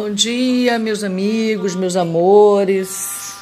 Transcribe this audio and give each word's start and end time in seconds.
Bom 0.00 0.14
dia, 0.14 0.78
meus 0.78 1.02
amigos, 1.02 1.74
meus 1.74 1.96
amores. 1.96 3.36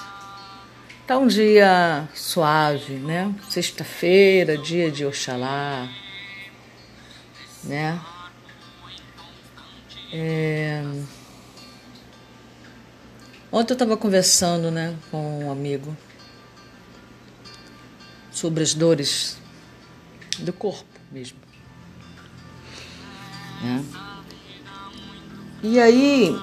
Tá 1.06 1.18
um 1.18 1.26
dia 1.26 2.08
suave, 2.14 2.94
né? 2.94 3.30
Sexta-feira, 3.50 4.56
dia 4.56 4.90
de 4.90 5.04
Oxalá, 5.04 5.86
né? 7.62 8.00
É... 10.10 10.82
Ontem 13.52 13.72
eu 13.72 13.74
estava 13.74 13.94
conversando, 13.94 14.70
né, 14.70 14.96
com 15.10 15.44
um 15.44 15.52
amigo 15.52 15.94
sobre 18.32 18.62
as 18.62 18.72
dores 18.72 19.36
do 20.38 20.54
corpo 20.54 20.98
mesmo, 21.12 21.38
né? 23.62 24.05
E 25.62 25.80
aí, 25.80 26.36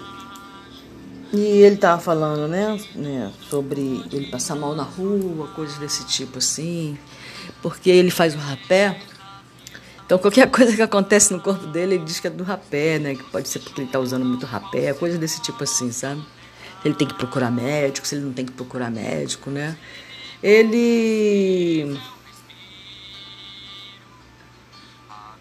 e 1.33 1.39
ele 1.39 1.78
tava 1.78 2.00
falando, 2.02 2.47
né, 2.47 2.80
né, 2.95 3.31
sobre 3.50 4.03
ele 4.11 4.28
passar 4.28 4.55
mal 4.55 4.75
na 4.75 4.83
rua, 4.83 5.47
coisas 5.55 5.78
desse 5.78 6.05
tipo 6.05 6.38
assim, 6.38 6.97
porque 7.61 7.89
ele 7.89 8.11
faz 8.11 8.36
o 8.36 8.38
rapé. 8.38 9.00
Então, 10.05 10.17
qualquer 10.20 10.50
coisa 10.52 10.75
que 10.75 10.81
acontece 10.81 11.33
no 11.33 11.39
corpo 11.39 11.66
dele, 11.67 11.95
ele 11.95 12.05
diz 12.05 12.20
que 12.20 12.28
é 12.28 12.30
do 12.30 12.44
rapé, 12.44 13.00
né? 13.00 13.16
Que 13.16 13.23
pode 13.23 13.50
ser 13.50 13.59
porque 13.59 13.81
ele 13.81 13.89
tá 13.89 14.00
usando 14.00 14.25
muito 14.25 14.45
rapé, 14.45 14.94
coisas 14.94 15.20
desse 15.20 15.42
tipo 15.42 15.64
assim, 15.64 15.92
sabe? 15.92 16.22
Ele 16.86 16.94
tem 16.94 17.08
que 17.08 17.16
procurar 17.16 17.50
médico, 17.50 18.05
se 18.05 18.16
ele 18.16 18.25
não 18.25 18.33
tem 18.33 18.45
que 18.45 18.52
procurar 18.52 18.92
médico, 18.92 19.50
né? 19.50 19.77
Ele 20.42 21.98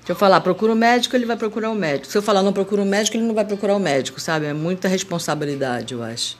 Se 0.05 0.11
eu 0.11 0.17
falar 0.17 0.41
procura 0.41 0.72
um 0.72 0.77
médico, 0.77 1.14
ele 1.14 1.25
vai 1.25 1.36
procurar 1.36 1.70
um 1.70 1.75
médico. 1.77 2.11
Se 2.11 2.19
eu 2.19 2.22
falar 2.22 2.42
não 2.42 2.53
procura 2.53 2.83
um 2.83 2.84
médico, 2.84 3.17
ele 3.17 3.25
não 3.25 3.34
vai 3.34 3.45
procurar 3.45 3.77
um 3.77 3.78
médico, 3.78 4.20
sabe? 4.20 4.47
É 4.47 4.53
muita 4.53 4.89
responsabilidade, 4.89 5.95
eu 5.95 6.03
acho. 6.03 6.36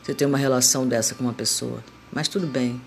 Você 0.00 0.14
ter 0.14 0.26
uma 0.26 0.38
relação 0.38 0.86
dessa 0.86 1.14
com 1.14 1.24
uma 1.24 1.32
pessoa. 1.32 1.82
Mas 2.12 2.28
tudo 2.28 2.46
bem. 2.46 2.80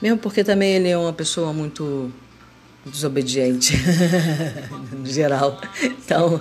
Mesmo 0.00 0.18
porque 0.18 0.42
também 0.42 0.72
ele 0.72 0.88
é 0.88 0.96
uma 0.96 1.12
pessoa 1.12 1.52
muito 1.52 2.10
desobediente, 2.84 3.74
no 4.92 5.06
geral. 5.06 5.60
Então, 5.82 6.40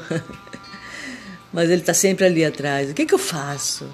mas 1.52 1.70
ele 1.70 1.82
está 1.82 1.94
sempre 1.94 2.26
ali 2.26 2.46
atrás. 2.46 2.92
O 2.92 2.94
que, 2.94 3.06
que 3.06 3.14
eu 3.14 3.20
faço? 3.20 3.88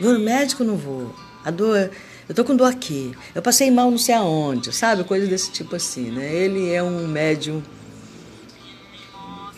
Vou 0.00 0.12
no 0.12 0.20
médico 0.20 0.64
ou 0.64 0.68
não 0.68 0.76
vou? 0.76 1.14
A 1.44 1.50
dor 1.50 1.90
eu 2.28 2.34
tô 2.34 2.44
com 2.44 2.54
dor 2.54 2.66
aqui, 2.66 3.12
eu 3.34 3.40
passei 3.40 3.70
mal 3.70 3.90
não 3.90 3.96
sei 3.96 4.14
aonde, 4.14 4.70
sabe? 4.72 5.02
Coisas 5.02 5.28
desse 5.28 5.50
tipo 5.50 5.74
assim, 5.74 6.10
né? 6.10 6.30
Ele 6.30 6.70
é 6.70 6.82
um 6.82 7.08
médium 7.08 7.62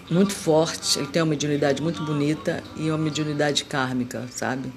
muito 0.08 0.32
forte, 0.32 0.98
ele 0.98 1.08
tem 1.08 1.20
uma 1.20 1.30
mediunidade 1.30 1.82
muito 1.82 2.04
bonita 2.04 2.62
e 2.76 2.88
uma 2.88 2.98
mediunidade 2.98 3.64
kármica, 3.64 4.26
sabe? 4.30 4.72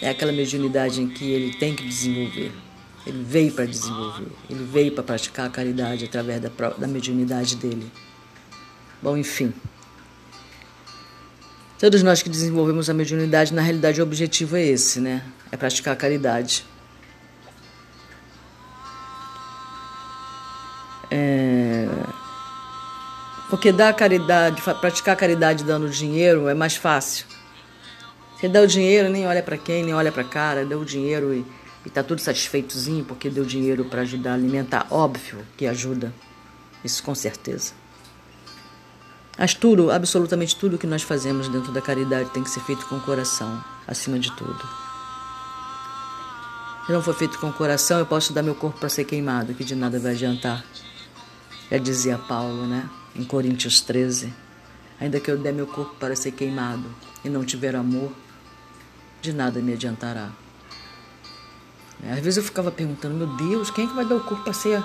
É 0.00 0.08
aquela 0.08 0.32
mediunidade 0.32 1.02
em 1.02 1.08
que 1.08 1.24
ele 1.24 1.54
tem 1.54 1.74
que 1.74 1.84
desenvolver. 1.84 2.52
Ele 3.06 3.22
veio 3.24 3.52
para 3.52 3.64
desenvolver, 3.64 4.28
ele 4.48 4.64
veio 4.64 4.92
para 4.92 5.02
praticar 5.02 5.46
a 5.46 5.50
caridade 5.50 6.04
através 6.04 6.40
da, 6.40 6.48
da 6.48 6.86
mediunidade 6.86 7.56
dele. 7.56 7.90
Bom, 9.02 9.16
enfim. 9.16 9.52
Todos 11.78 12.02
nós 12.02 12.22
que 12.22 12.28
desenvolvemos 12.28 12.90
a 12.90 12.94
mediunidade, 12.94 13.54
na 13.54 13.62
realidade, 13.62 14.00
o 14.00 14.04
objetivo 14.04 14.56
é 14.56 14.64
esse, 14.64 15.00
né? 15.00 15.24
É 15.52 15.56
praticar 15.56 15.94
a 15.94 15.96
caridade. 15.96 16.64
É... 21.10 21.88
Porque 23.48 23.72
dar 23.72 23.92
caridade, 23.94 24.62
praticar 24.80 25.16
caridade 25.16 25.64
dando 25.64 25.90
dinheiro 25.90 26.48
é 26.48 26.54
mais 26.54 26.76
fácil. 26.76 27.26
Você 28.36 28.48
dá 28.48 28.62
o 28.62 28.66
dinheiro, 28.66 29.10
nem 29.10 29.26
olha 29.26 29.42
para 29.42 29.58
quem, 29.58 29.84
nem 29.84 29.92
olha 29.92 30.12
para 30.12 30.24
cara, 30.24 30.64
deu 30.64 30.80
o 30.80 30.84
dinheiro 30.84 31.34
e, 31.34 31.44
está 31.84 32.02
tudo 32.02 32.20
satisfeitozinho 32.20 33.04
porque 33.04 33.28
deu 33.28 33.44
dinheiro 33.44 33.84
para 33.84 34.02
ajudar 34.02 34.30
a 34.30 34.34
alimentar. 34.34 34.86
Óbvio 34.88 35.44
que 35.56 35.66
ajuda, 35.66 36.14
isso 36.84 37.02
com 37.02 37.14
certeza. 37.14 37.72
Mas 39.36 39.52
tudo, 39.52 39.90
absolutamente 39.90 40.54
tudo 40.54 40.78
que 40.78 40.86
nós 40.86 41.02
fazemos 41.02 41.48
dentro 41.48 41.72
da 41.72 41.82
caridade 41.82 42.30
tem 42.30 42.42
que 42.42 42.50
ser 42.50 42.60
feito 42.60 42.86
com 42.86 42.96
o 42.96 43.00
coração, 43.00 43.62
acima 43.86 44.18
de 44.18 44.30
tudo. 44.36 44.89
Se 46.90 46.94
não 46.94 47.00
for 47.00 47.14
feito 47.14 47.38
com 47.38 47.46
o 47.46 47.52
coração, 47.52 48.00
eu 48.00 48.04
posso 48.04 48.32
dar 48.32 48.42
meu 48.42 48.56
corpo 48.56 48.80
para 48.80 48.88
ser 48.88 49.04
queimado, 49.04 49.54
que 49.54 49.62
de 49.62 49.76
nada 49.76 50.00
vai 50.00 50.10
adiantar. 50.10 50.64
Já 51.70 51.78
dizia 51.78 52.18
Paulo, 52.18 52.66
né? 52.66 52.90
Em 53.14 53.22
Coríntios 53.22 53.80
13. 53.80 54.34
Ainda 55.00 55.20
que 55.20 55.30
eu 55.30 55.38
der 55.38 55.52
meu 55.52 55.68
corpo 55.68 55.94
para 56.00 56.16
ser 56.16 56.32
queimado 56.32 56.92
e 57.24 57.28
não 57.28 57.44
tiver 57.44 57.76
amor, 57.76 58.10
de 59.22 59.32
nada 59.32 59.60
me 59.60 59.72
adiantará. 59.72 60.30
Às 62.10 62.18
vezes 62.18 62.38
eu 62.38 62.42
ficava 62.42 62.72
perguntando, 62.72 63.14
meu 63.14 63.28
Deus, 63.36 63.70
quem 63.70 63.84
é 63.84 63.86
que 63.86 63.94
vai 63.94 64.04
dar 64.04 64.16
o 64.16 64.24
corpo 64.24 64.42
para 64.42 64.52
ser 64.52 64.82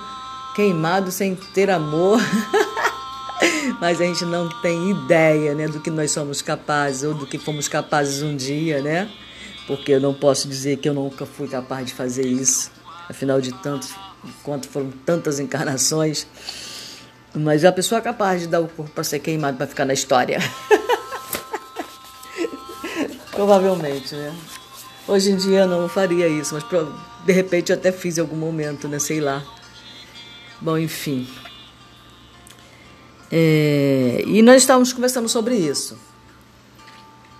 queimado 0.56 1.12
sem 1.12 1.34
ter 1.56 1.72
amor? 1.72 2.22
mas 3.82 4.00
a 4.00 4.04
gente 4.04 4.26
não 4.26 4.48
tem 4.62 4.92
ideia 4.92 5.56
né, 5.56 5.68
do 5.68 5.80
que 5.80 5.90
nós 5.90 6.12
somos 6.12 6.40
capazes 6.40 7.02
ou 7.02 7.16
do 7.16 7.26
que 7.26 7.40
fomos 7.40 7.68
capazes 7.68 8.22
um 8.22 8.36
dia, 8.36 8.80
né? 8.80 9.12
Porque 9.68 9.94
eu 9.94 10.00
não 10.00 10.14
posso 10.14 10.48
dizer 10.48 10.78
que 10.78 10.88
eu 10.88 10.94
nunca 10.94 11.26
fui 11.26 11.48
capaz 11.48 11.88
de 11.88 11.94
fazer 11.94 12.26
isso, 12.26 12.72
afinal 13.09 13.42
de 13.42 13.52
tantos, 13.52 13.94
quanto 14.44 14.68
foram 14.68 14.92
tantas 15.06 15.40
encarnações. 15.40 16.28
Mas 17.34 17.66
a 17.66 17.72
pessoa 17.72 18.00
é 18.00 18.02
capaz 18.02 18.42
de 18.42 18.48
dar 18.48 18.62
o 18.62 18.68
corpo 18.68 18.92
para 18.92 19.03
ser 19.03 19.20
queimado 19.20 19.58
para 19.58 19.68
ficar 19.68 19.86
na 19.86 19.94
história. 19.94 20.40
Provavelmente, 23.31 24.16
né? 24.16 24.34
Hoje 25.08 25.31
em 25.31 25.36
dia 25.36 25.62
eu 25.62 25.68
não 25.68 25.90
faria 25.90 26.28
isso, 26.28 26.56
mas 26.56 26.64
de 27.26 27.34
repente 27.34 27.72
eu 27.72 27.78
até 27.78 27.92
fiz 27.92 28.18
em 28.18 28.22
algum 28.22 28.38
momento, 28.38 28.88
né? 28.88 29.00
Sei 29.00 29.20
lá. 29.20 29.44
Bom, 30.62 30.78
enfim. 30.78 31.28
É, 33.32 34.24
e 34.26 34.42
nós 34.42 34.62
estávamos 34.62 34.94
conversando 34.94 35.28
sobre 35.28 35.56
isso. 35.56 35.97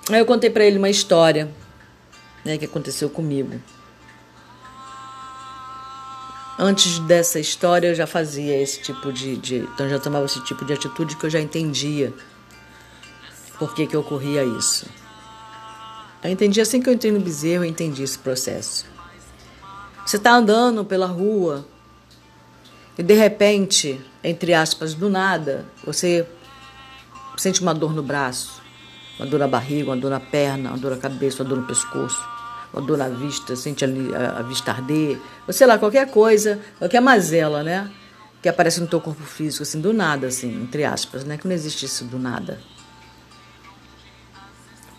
Aí 0.09 0.19
eu 0.19 0.25
contei 0.25 0.50
para 0.50 0.66
ele 0.66 0.78
uma 0.78 0.90
história 0.90 1.50
né, 2.45 2.57
que 2.57 2.66
aconteceu 2.66 3.09
comigo. 3.09 3.59
Antes 6.57 7.00
dessa 7.00 7.38
história 7.38 7.89
eu 7.89 7.95
já 7.95 8.07
fazia 8.07 8.62
esse 8.62 8.81
tipo 8.81 9.12
de, 9.12 9.36
de 9.36 9.56
então 9.57 9.89
já 9.89 10.00
tomava 10.00 10.25
esse 10.25 10.42
tipo 10.45 10.63
de 10.63 10.71
atitude 10.71 11.18
que 11.18 11.25
eu 11.25 11.30
já 11.30 11.42
entendia 11.42 12.13
por 13.59 13.74
que, 13.74 13.86
que 13.86 13.97
ocorria 13.97 14.44
isso. 14.44 14.86
Eu 16.24 16.30
entendi 16.31 16.62
assim 16.62 16.81
que 16.81 16.89
eu 16.89 16.94
entrei 16.94 17.12
no 17.12 17.19
bezerro, 17.19 17.65
eu 17.65 17.69
entendi 17.69 18.03
esse 18.03 18.18
processo. 18.18 18.86
Você 20.06 20.15
está 20.15 20.33
andando 20.33 20.86
pela 20.86 21.07
rua 21.07 21.65
e 22.98 23.03
de 23.03 23.13
repente, 23.13 24.00
entre 24.24 24.53
aspas, 24.53 24.94
do 24.94 25.09
nada, 25.09 25.65
você 25.83 26.25
sente 27.38 27.62
uma 27.62 27.74
dor 27.74 27.94
no 27.94 28.01
braço, 28.01 28.62
uma 29.19 29.27
dor 29.27 29.39
na 29.39 29.48
barriga, 29.48 29.89
uma 29.89 29.98
dor 29.98 30.12
na 30.12 30.19
perna, 30.19 30.69
uma 30.69 30.77
dor 30.77 30.91
na 30.91 30.98
cabeça, 30.98 31.44
uma 31.44 31.50
dor 31.50 31.59
no 31.59 31.68
pescoço, 31.68 32.35
uma 32.75 32.86
dor 32.86 32.98
na 32.98 33.07
vista, 33.07 33.56
sente 33.56 33.86
a, 33.86 34.39
a 34.39 34.42
vista 34.42 34.72
arder, 34.72 35.18
ou 35.48 35.54
sei 35.54 35.66
lá, 35.66 35.77
qualquer 35.77 36.12
coisa, 36.12 36.60
qualquer 36.77 37.00
mazela, 37.00 37.63
né? 37.63 37.89
Que 38.42 38.50
aparece 38.50 38.81
no 38.81 38.88
teu 38.88 39.00
corpo 39.00 39.24
físico, 39.24 39.63
assim, 39.63 39.80
do 39.80 39.94
nada, 39.94 40.27
assim, 40.27 40.62
entre 40.62 40.83
aspas, 40.83 41.24
né? 41.24 41.38
Que 41.38 41.48
não 41.48 41.56
existe 41.56 41.86
isso 41.86 42.04
do 42.04 42.19
nada. 42.19 42.60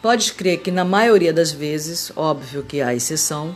Pode 0.01 0.33
crer 0.33 0.61
que 0.61 0.71
na 0.71 0.85
maioria 0.85 1.33
das 1.33 1.53
vezes, 1.53 2.11
óbvio 2.17 2.63
que 2.63 2.81
há 2.81 2.95
exceção, 2.95 3.55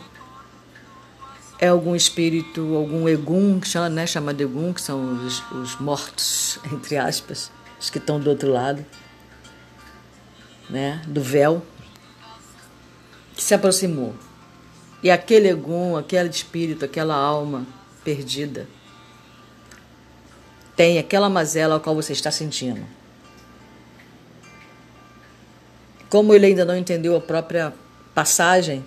é 1.59 1.67
algum 1.67 1.95
espírito, 1.95 2.75
algum 2.75 3.07
egum, 3.07 3.61
chama, 3.63 3.89
né, 3.89 4.05
chama 4.05 4.33
de 4.33 4.43
egum, 4.43 4.73
que 4.73 4.81
são 4.81 5.25
os, 5.25 5.43
os 5.51 5.75
mortos, 5.79 6.59
entre 6.71 6.97
aspas, 6.97 7.51
os 7.79 7.89
que 7.89 7.97
estão 7.97 8.19
do 8.19 8.29
outro 8.29 8.51
lado, 8.51 8.85
né, 10.69 11.01
do 11.07 11.21
véu, 11.21 11.65
que 13.41 13.45
se 13.45 13.55
aproximou. 13.55 14.13
E 15.01 15.09
aquele 15.09 15.49
egum, 15.49 15.97
aquele 15.97 16.29
espírito, 16.29 16.85
aquela 16.85 17.15
alma 17.15 17.65
perdida, 18.03 18.67
tem 20.75 20.99
aquela 20.99 21.27
mazela 21.27 21.77
a 21.77 21.79
qual 21.79 21.95
você 21.95 22.13
está 22.13 22.29
sentindo. 22.29 22.85
Como 26.07 26.35
ele 26.35 26.45
ainda 26.45 26.63
não 26.63 26.77
entendeu 26.77 27.15
a 27.15 27.19
própria 27.19 27.73
passagem, 28.13 28.85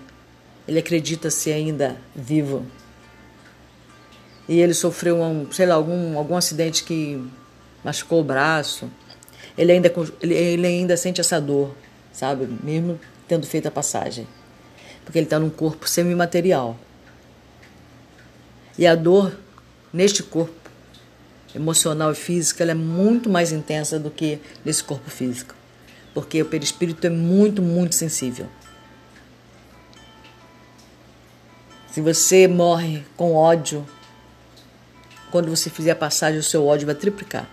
ele 0.65 0.79
acredita 0.79 1.29
ser 1.29 1.51
ainda 1.51 1.97
vivo. 2.15 2.65
E 4.47 4.61
ele 4.61 4.73
sofreu 4.73 5.21
um, 5.21 5.51
sei 5.51 5.65
lá, 5.65 5.75
algum, 5.75 6.17
algum 6.17 6.37
acidente 6.37 6.85
que 6.85 7.21
machucou 7.83 8.21
o 8.21 8.23
braço. 8.23 8.89
Ele 9.57 9.73
ainda, 9.73 9.93
ele, 10.21 10.33
ele 10.33 10.65
ainda 10.65 10.95
sente 10.95 11.19
essa 11.19 11.41
dor, 11.41 11.75
sabe? 12.13 12.47
Mesmo 12.63 12.97
tendo 13.27 13.45
feito 13.45 13.67
a 13.67 13.71
passagem. 13.71 14.25
Porque 15.05 15.19
ele 15.19 15.27
está 15.27 15.39
num 15.39 15.49
corpo 15.49 15.87
semimaterial. 15.87 16.77
E 18.77 18.85
a 18.85 18.95
dor 18.95 19.37
neste 19.93 20.21
corpo 20.21 20.53
emocional 21.55 22.11
e 22.11 22.15
física 22.15 22.63
ela 22.63 22.71
é 22.71 22.75
muito 22.75 23.29
mais 23.29 23.53
intensa 23.53 23.97
do 23.97 24.11
que 24.11 24.41
nesse 24.65 24.83
corpo 24.83 25.09
físico. 25.09 25.55
Porque 26.13 26.41
o 26.41 26.45
perispírito 26.45 27.07
é 27.07 27.09
muito, 27.09 27.61
muito 27.61 27.95
sensível. 27.95 28.47
Se 31.89 32.01
você 32.01 32.45
morre 32.45 33.05
com 33.15 33.33
ódio, 33.33 33.87
quando 35.31 35.49
você 35.49 35.69
fizer 35.69 35.91
a 35.91 35.95
passagem, 35.95 36.39
o 36.39 36.43
seu 36.43 36.65
ódio 36.65 36.85
vai 36.85 36.95
triplicar. 36.95 37.49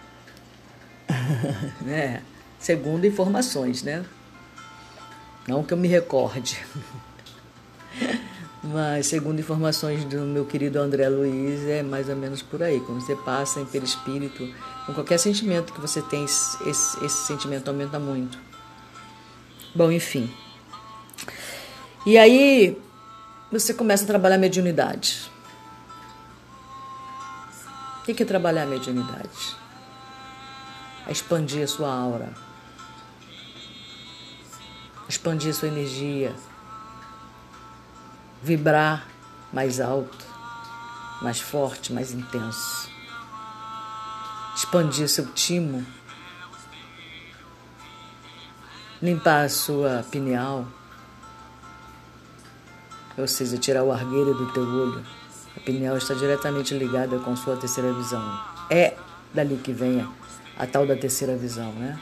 né? 1.80 2.22
Segundo 2.58 3.04
informações, 3.04 3.82
né? 3.82 4.04
Não 5.46 5.62
que 5.64 5.72
eu 5.72 5.76
me 5.76 5.88
recorde. 5.88 6.64
Mas, 8.64 9.06
segundo 9.06 9.40
informações 9.40 10.04
do 10.04 10.20
meu 10.20 10.44
querido 10.44 10.78
André 10.78 11.08
Luiz, 11.08 11.66
é 11.66 11.82
mais 11.82 12.08
ou 12.08 12.14
menos 12.14 12.42
por 12.42 12.62
aí. 12.62 12.78
Quando 12.80 13.00
você 13.00 13.16
passa 13.16 13.60
em 13.60 13.66
perispírito, 13.66 14.48
com 14.86 14.94
qualquer 14.94 15.18
sentimento 15.18 15.72
que 15.72 15.80
você 15.80 16.00
tem, 16.00 16.24
esse, 16.24 16.64
esse 16.64 17.26
sentimento 17.26 17.66
aumenta 17.68 17.98
muito. 17.98 18.38
Bom, 19.74 19.90
enfim. 19.90 20.32
E 22.06 22.16
aí, 22.16 22.80
você 23.50 23.74
começa 23.74 24.04
a 24.04 24.06
trabalhar 24.06 24.36
a 24.36 24.38
mediunidade. 24.38 25.28
O 28.00 28.04
que 28.04 28.22
é 28.22 28.26
trabalhar 28.26 28.62
a 28.62 28.66
mediunidade? 28.66 29.56
É 31.06 31.10
expandir 31.10 31.64
a 31.64 31.66
sua 31.66 31.92
aura, 31.92 32.32
expandir 35.08 35.50
a 35.50 35.54
sua 35.54 35.68
energia 35.68 36.32
vibrar 38.42 39.06
mais 39.52 39.80
alto, 39.80 40.26
mais 41.22 41.40
forte, 41.40 41.92
mais 41.92 42.12
intenso. 42.12 42.90
Expandir 44.56 45.08
seu 45.08 45.26
timo, 45.32 45.86
limpar 49.00 49.44
a 49.44 49.48
sua 49.48 50.04
pineal, 50.10 50.66
ou 53.16 53.28
seja, 53.28 53.56
tirar 53.56 53.84
o 53.84 53.92
argueiro 53.92 54.34
do 54.34 54.52
teu 54.52 54.62
olho. 54.62 55.04
A 55.56 55.60
pineal 55.60 55.96
está 55.96 56.14
diretamente 56.14 56.74
ligada 56.76 57.18
com 57.18 57.36
sua 57.36 57.56
terceira 57.56 57.92
visão. 57.92 58.42
É 58.70 58.96
dali 59.32 59.56
que 59.56 59.72
vem 59.72 60.00
a, 60.00 60.08
a 60.62 60.66
tal 60.66 60.86
da 60.86 60.96
terceira 60.96 61.36
visão, 61.36 61.72
né? 61.72 61.98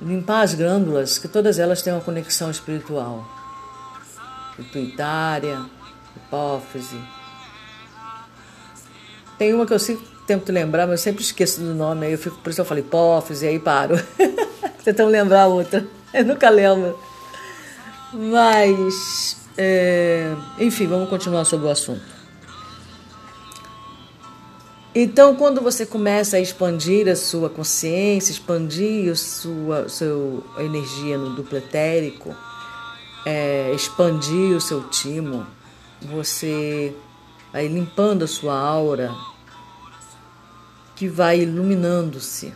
Limpar 0.00 0.42
as 0.42 0.54
glândulas, 0.54 1.18
que 1.18 1.26
todas 1.26 1.58
elas 1.58 1.82
têm 1.82 1.92
uma 1.92 2.02
conexão 2.02 2.50
espiritual 2.50 3.35
pituitária, 4.56 5.60
hipófise. 6.16 6.98
Tem 9.38 9.52
uma 9.52 9.66
que 9.66 9.72
eu 9.72 9.78
sempre 9.78 10.06
tento 10.26 10.50
lembrar, 10.50 10.86
mas 10.86 11.00
eu 11.00 11.04
sempre 11.04 11.22
esqueço 11.22 11.60
do 11.60 11.74
nome, 11.74 12.06
aí 12.06 12.12
eu 12.12 12.18
fico, 12.18 12.36
por 12.38 12.50
isso 12.50 12.60
eu 12.60 12.64
falei 12.64 12.82
hipófise, 12.82 13.46
aí 13.46 13.58
paro. 13.58 13.96
Tentando 14.82 15.10
lembrar 15.10 15.42
a 15.42 15.46
outra. 15.46 15.86
Eu 16.14 16.24
nunca 16.24 16.48
lembro. 16.48 16.98
Mas, 18.12 19.36
é, 19.58 20.32
enfim, 20.58 20.86
vamos 20.86 21.10
continuar 21.10 21.44
sobre 21.44 21.66
o 21.66 21.70
assunto. 21.70 22.16
Então, 24.94 25.34
quando 25.34 25.60
você 25.60 25.84
começa 25.84 26.38
a 26.38 26.40
expandir 26.40 27.06
a 27.06 27.14
sua 27.14 27.50
consciência, 27.50 28.32
expandir 28.32 29.12
a 29.12 29.14
sua, 29.14 29.88
sua 29.90 30.42
energia 30.58 31.18
no 31.18 31.34
duplo 31.34 31.58
etérico, 31.58 32.34
é, 33.26 33.72
expandir 33.74 34.56
o 34.56 34.60
seu 34.60 34.84
timo, 34.84 35.44
você 36.00 36.96
vai 37.52 37.66
limpando 37.66 38.22
a 38.22 38.28
sua 38.28 38.56
aura, 38.56 39.12
que 40.94 41.08
vai 41.08 41.40
iluminando-se. 41.40 42.54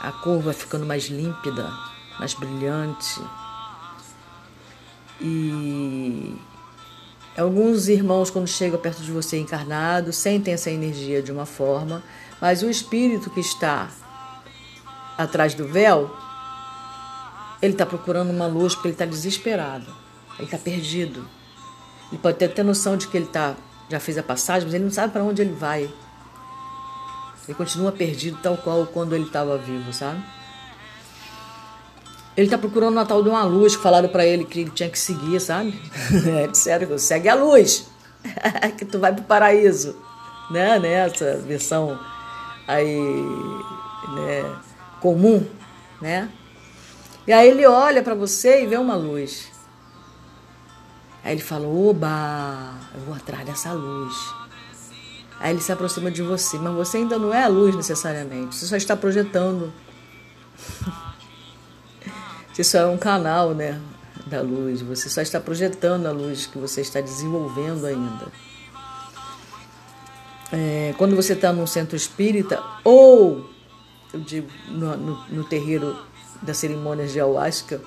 A 0.00 0.12
cor 0.12 0.40
vai 0.40 0.54
ficando 0.54 0.86
mais 0.86 1.06
límpida, 1.06 1.68
mais 2.20 2.34
brilhante. 2.34 3.20
E 5.20 6.36
alguns 7.36 7.88
irmãos, 7.88 8.30
quando 8.30 8.46
chegam 8.46 8.78
perto 8.78 9.02
de 9.02 9.10
você 9.10 9.38
encarnado, 9.38 10.12
sentem 10.12 10.54
essa 10.54 10.70
energia 10.70 11.20
de 11.20 11.32
uma 11.32 11.46
forma, 11.46 12.00
mas 12.40 12.62
o 12.62 12.70
espírito 12.70 13.28
que 13.28 13.40
está 13.40 13.90
atrás 15.18 15.52
do 15.52 15.66
véu 15.66 16.22
ele 17.62 17.74
está 17.74 17.86
procurando 17.86 18.30
uma 18.30 18.46
luz 18.48 18.74
porque 18.74 18.88
ele 18.88 18.94
está 18.94 19.06
desesperado. 19.06 19.86
Ele 20.34 20.44
está 20.44 20.58
perdido. 20.58 21.28
Ele 22.10 22.20
pode 22.20 22.36
ter 22.36 22.46
até 22.46 22.62
noção 22.64 22.96
de 22.96 23.06
que 23.06 23.16
ele 23.16 23.26
tá, 23.26 23.54
já 23.88 24.00
fez 24.00 24.18
a 24.18 24.22
passagem, 24.22 24.66
mas 24.66 24.74
ele 24.74 24.84
não 24.84 24.90
sabe 24.90 25.12
para 25.12 25.22
onde 25.22 25.40
ele 25.40 25.54
vai. 25.54 25.88
Ele 27.46 27.56
continua 27.56 27.92
perdido, 27.92 28.38
tal 28.42 28.56
qual 28.56 28.84
quando 28.86 29.14
ele 29.14 29.24
estava 29.24 29.56
vivo, 29.56 29.92
sabe? 29.92 30.20
Ele 32.36 32.46
está 32.46 32.58
procurando 32.58 32.92
uma 32.92 33.06
tal 33.06 33.22
de 33.22 33.28
uma 33.28 33.44
luz 33.44 33.76
que 33.76 33.82
falaram 33.82 34.08
para 34.08 34.26
ele 34.26 34.44
que 34.44 34.60
ele 34.60 34.70
tinha 34.70 34.90
que 34.90 34.98
seguir, 34.98 35.38
sabe? 35.40 35.78
É, 36.26 36.48
disseram, 36.48 36.98
segue 36.98 37.28
a 37.28 37.34
luz, 37.34 37.88
que 38.76 38.84
tu 38.84 38.98
vai 38.98 39.12
para 39.12 39.22
o 39.22 39.24
paraíso. 39.24 39.96
Né? 40.50 40.78
Nessa 40.78 41.36
versão 41.38 41.98
aí, 42.66 43.00
né? 44.14 44.56
comum, 45.00 45.46
né? 46.00 46.28
E 47.26 47.32
aí 47.32 47.48
ele 47.48 47.66
olha 47.66 48.02
para 48.02 48.14
você 48.14 48.62
e 48.62 48.66
vê 48.66 48.76
uma 48.76 48.96
luz. 48.96 49.48
Aí 51.24 51.32
ele 51.32 51.42
fala: 51.42 51.66
Oba, 51.66 52.74
eu 52.94 53.00
vou 53.02 53.14
atrás 53.14 53.44
dessa 53.46 53.72
luz. 53.72 54.14
Aí 55.38 55.50
ele 55.50 55.60
se 55.60 55.72
aproxima 55.72 56.10
de 56.10 56.22
você, 56.22 56.58
mas 56.58 56.72
você 56.74 56.98
ainda 56.98 57.18
não 57.18 57.32
é 57.32 57.44
a 57.44 57.48
luz 57.48 57.74
necessariamente, 57.74 58.54
você 58.54 58.66
só 58.66 58.76
está 58.76 58.96
projetando. 58.96 59.72
Você 62.52 62.62
só 62.62 62.80
é 62.80 62.86
um 62.86 62.98
canal, 62.98 63.54
né, 63.54 63.80
da 64.26 64.42
luz, 64.42 64.82
você 64.82 65.08
só 65.08 65.22
está 65.22 65.40
projetando 65.40 66.04
a 66.04 66.12
luz 66.12 66.44
que 66.46 66.58
você 66.58 66.82
está 66.82 67.00
desenvolvendo 67.00 67.86
ainda. 67.86 68.26
É, 70.52 70.94
quando 70.98 71.16
você 71.16 71.32
está 71.32 71.50
num 71.50 71.66
centro 71.66 71.96
espírita, 71.96 72.62
ou, 72.84 73.48
eu 74.12 74.20
digo, 74.20 74.48
no, 74.68 74.94
no, 74.98 75.24
no 75.28 75.44
terreiro 75.44 75.96
das 76.42 76.56
cerimônias 76.56 77.12
de 77.12 77.20
ayahuasca, 77.20 77.80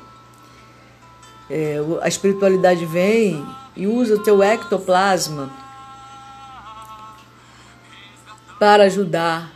é, 1.49 1.77
a 2.01 2.07
espiritualidade 2.07 2.85
vem 2.85 3.45
e 3.75 3.85
usa 3.85 4.15
o 4.15 4.23
teu 4.23 4.41
ectoplasma 4.41 5.51
para 8.59 8.83
ajudar 8.85 9.51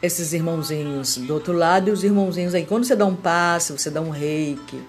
esses 0.00 0.32
irmãozinhos 0.32 1.16
do 1.16 1.32
outro 1.32 1.52
lado 1.52 1.88
e 1.88 1.90
os 1.90 2.04
irmãozinhos 2.04 2.54
aí. 2.54 2.66
Quando 2.66 2.84
você 2.84 2.94
dá 2.94 3.06
um 3.06 3.16
passe, 3.16 3.72
você 3.72 3.90
dá 3.90 4.00
um 4.00 4.10
reiki, 4.10 4.82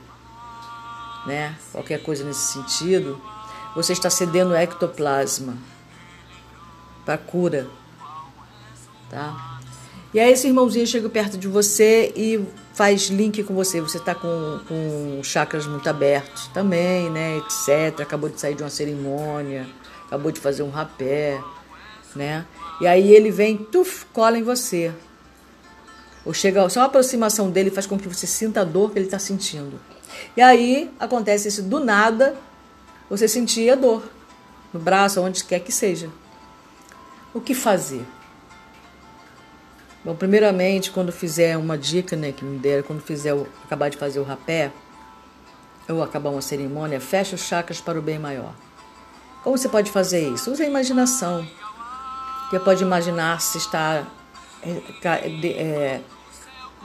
né? 1.25 1.55
Qualquer 1.71 2.01
coisa 2.01 2.23
nesse 2.23 2.53
sentido, 2.53 3.21
você 3.75 3.93
está 3.93 4.09
cedendo 4.09 4.55
ectoplasma 4.55 5.57
para 7.05 7.17
cura, 7.17 7.67
tá? 9.09 9.59
E 10.13 10.19
aí 10.19 10.31
esse 10.31 10.47
irmãozinho 10.47 10.85
chega 10.85 11.09
perto 11.09 11.37
de 11.37 11.47
você 11.47 12.11
e 12.15 12.45
faz 12.73 13.07
link 13.07 13.43
com 13.43 13.53
você. 13.53 13.79
Você 13.79 13.97
está 13.97 14.13
com, 14.13 14.59
com 14.67 15.21
chakras 15.23 15.65
muito 15.65 15.87
abertos 15.89 16.47
também, 16.47 17.09
né? 17.09 17.37
Etc. 17.37 18.01
Acabou 18.01 18.29
de 18.29 18.39
sair 18.39 18.55
de 18.55 18.63
uma 18.63 18.69
cerimônia, 18.69 19.67
acabou 20.05 20.31
de 20.31 20.39
fazer 20.39 20.63
um 20.63 20.69
rapé, 20.69 21.41
né? 22.15 22.45
E 22.81 22.87
aí 22.87 23.13
ele 23.13 23.31
vem, 23.31 23.57
tuf, 23.57 24.05
cola 24.11 24.37
em 24.37 24.43
você. 24.43 24.91
Ou 26.25 26.33
chega, 26.33 26.67
só 26.69 26.81
a 26.81 26.85
aproximação 26.85 27.51
dele 27.51 27.69
faz 27.69 27.85
com 27.85 27.97
que 27.97 28.07
você 28.07 28.25
sinta 28.25 28.61
a 28.61 28.63
dor 28.63 28.91
que 28.91 28.97
ele 28.97 29.05
está 29.05 29.19
sentindo. 29.19 29.79
E 30.35 30.41
aí 30.41 30.91
acontece 30.99 31.47
isso 31.47 31.61
do 31.61 31.79
nada, 31.79 32.35
você 33.09 33.27
sentia 33.27 33.75
dor 33.75 34.03
no 34.73 34.79
braço, 34.79 35.21
onde 35.21 35.43
quer 35.43 35.59
que 35.59 35.71
seja. 35.71 36.09
O 37.33 37.41
que 37.41 37.53
fazer? 37.53 38.05
Bom, 40.03 40.13
primeiramente, 40.15 40.91
quando 40.91 41.13
fizer 41.13 41.57
uma 41.57 41.77
dica, 41.77 42.15
né, 42.15 42.33
que 42.33 42.43
me 42.43 42.59
deram, 42.59 42.83
quando 42.83 43.01
fizer, 43.01 43.33
acabar 43.63 43.89
de 43.89 43.95
fazer 43.95 44.19
o 44.19 44.23
rapé, 44.23 44.69
ou 45.87 46.03
acabar 46.03 46.29
uma 46.29 46.41
cerimônia, 46.41 46.99
fecha 46.99 47.35
os 47.35 47.41
chakras 47.41 47.79
para 47.79 47.97
o 47.97 48.01
bem 48.01 48.19
maior. 48.19 48.53
Como 49.43 49.57
você 49.57 49.69
pode 49.69 49.91
fazer 49.91 50.29
isso? 50.29 50.51
Use 50.51 50.61
a 50.61 50.65
imaginação. 50.65 51.47
Você 52.49 52.59
pode 52.59 52.83
imaginar 52.83 53.39
se 53.39 53.57
está 53.57 54.05
é, 54.61 55.47
é, 55.47 56.01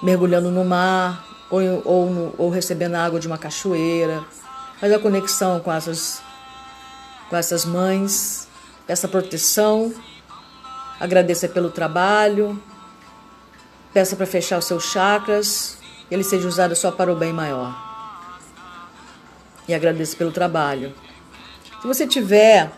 mergulhando 0.03 0.51
no 0.51 0.65
mar 0.65 1.25
ou, 1.51 1.61
ou, 1.85 2.35
ou 2.39 2.51
recebendo 2.51 2.95
água 2.95 3.19
de 3.19 3.27
uma 3.27 3.39
cachoeira. 3.39 4.25
Faz 4.81 4.93
a 4.93 4.99
conexão 4.99 5.61
com 5.61 5.73
essas, 5.73 6.23
com 7.29 7.37
essas 7.37 7.65
mães, 7.65 8.49
essa 8.87 9.09
proteção. 9.09 9.93
Agradeça 11.01 11.49
pelo 11.49 11.71
trabalho, 11.71 12.61
Peça 13.92 14.16
para 14.16 14.26
fechar 14.26 14.59
os 14.59 14.64
seus 14.64 14.85
chakras, 14.85 15.78
ele 16.11 16.23
seja 16.23 16.47
usado 16.47 16.76
só 16.76 16.90
para 16.90 17.12
o 17.12 17.16
bem 17.16 17.33
maior. 17.33 17.75
E 19.66 19.75
agradeço 19.75 20.16
pelo 20.16 20.30
trabalho. 20.30 20.95
Se 21.80 21.87
você 21.87 22.07
tiver 22.07 22.71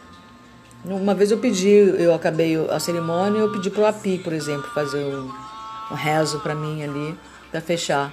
Uma 0.82 1.14
vez 1.14 1.30
eu 1.30 1.36
pedi, 1.36 1.68
eu 1.68 2.14
acabei 2.14 2.56
a 2.70 2.80
cerimônia, 2.80 3.40
eu 3.40 3.52
pedi 3.52 3.68
pro 3.68 3.84
Api, 3.84 4.18
por 4.18 4.32
exemplo, 4.32 4.70
fazer 4.70 5.04
um, 5.04 5.30
um 5.90 5.94
rezo 5.94 6.40
para 6.40 6.54
mim 6.54 6.82
ali, 6.82 7.14
para 7.50 7.60
fechar. 7.60 8.10